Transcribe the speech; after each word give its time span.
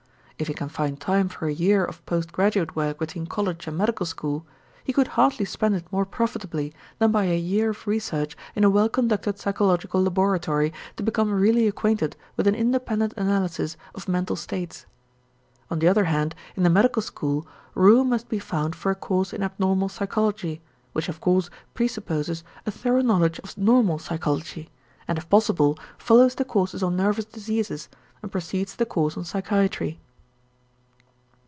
If 0.41 0.47
he 0.47 0.55
can 0.55 0.69
find 0.69 0.99
time 0.99 1.29
for 1.29 1.45
a 1.45 1.53
year 1.53 1.85
of 1.85 2.03
post 2.07 2.31
graduate 2.33 2.75
work 2.75 2.97
between 2.97 3.27
college 3.27 3.67
and 3.67 3.77
medical 3.77 4.07
school, 4.07 4.43
he 4.83 4.91
could 4.91 5.09
hardly 5.09 5.45
spend 5.45 5.75
it 5.75 5.91
more 5.91 6.03
profitably 6.03 6.73
than 6.97 7.11
by 7.11 7.25
a 7.25 7.37
year 7.37 7.69
of 7.69 7.85
research 7.85 8.35
in 8.55 8.63
a 8.63 8.69
well 8.71 8.89
conducted 8.89 9.37
psychological 9.37 10.01
laboratory 10.01 10.73
to 10.97 11.03
become 11.03 11.31
really 11.31 11.67
acquainted 11.67 12.15
with 12.37 12.47
an 12.47 12.55
independent 12.55 13.13
analysis 13.17 13.77
of 13.93 14.07
mental 14.07 14.35
states. 14.35 14.87
On 15.69 15.77
the 15.77 15.87
other 15.87 16.05
hand 16.05 16.33
in 16.55 16.63
the 16.63 16.71
medical 16.71 17.03
school, 17.03 17.45
room 17.75 18.09
must 18.09 18.27
be 18.27 18.39
found 18.39 18.75
for 18.75 18.89
a 18.91 18.95
course 18.95 19.33
in 19.33 19.43
abnormal 19.43 19.89
psychology, 19.89 20.59
which 20.93 21.07
of 21.07 21.21
course 21.21 21.51
presupposes 21.75 22.43
a 22.65 22.71
thorough 22.71 23.03
knowledge 23.03 23.37
of 23.41 23.55
normal 23.59 23.99
psychology 23.99 24.71
and, 25.07 25.19
if 25.19 25.29
possible, 25.29 25.77
follows 25.99 26.33
the 26.33 26.45
courses 26.45 26.81
on 26.81 26.95
nervous 26.95 27.25
diseases 27.25 27.89
and 28.23 28.31
precedes 28.31 28.75
the 28.75 28.87
course 28.87 29.15
on 29.15 29.23
psychiatry. 29.23 29.99